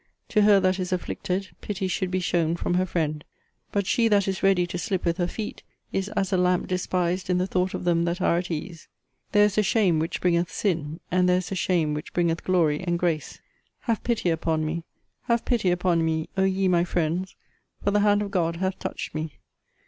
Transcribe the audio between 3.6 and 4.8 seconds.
But she that is ready to